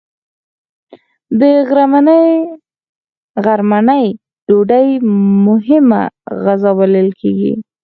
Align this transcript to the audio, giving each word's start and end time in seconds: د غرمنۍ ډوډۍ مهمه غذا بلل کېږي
د 1.39 1.41
غرمنۍ 3.45 4.03
ډوډۍ 4.47 4.87
مهمه 5.45 6.01
غذا 6.43 6.71
بلل 6.79 7.09
کېږي 7.19 7.53